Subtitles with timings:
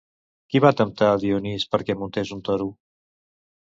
[0.53, 2.71] Qui va temptar Dionís perquè muntés un toro?